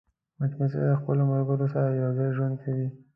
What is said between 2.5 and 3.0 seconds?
کوي